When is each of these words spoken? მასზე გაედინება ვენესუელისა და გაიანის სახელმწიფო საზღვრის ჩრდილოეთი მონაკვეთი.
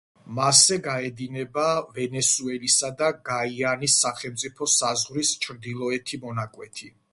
მასზე 0.37 0.77
გაედინება 0.85 1.65
ვენესუელისა 1.97 2.89
და 3.03 3.11
გაიანის 3.29 3.99
სახელმწიფო 4.07 4.71
საზღვრის 4.79 5.37
ჩრდილოეთი 5.47 6.23
მონაკვეთი. 6.27 6.95